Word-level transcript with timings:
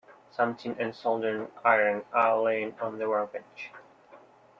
Some 0.31 0.55
tin 0.55 0.71
and 0.79 0.89
a 0.89 0.93
soldering 0.95 1.51
iron 1.63 2.05
are 2.11 2.41
laying 2.41 2.73
on 2.79 2.97
the 2.97 3.07
workbench. 3.07 3.69